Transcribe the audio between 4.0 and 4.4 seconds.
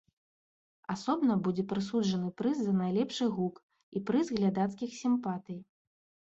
і прыз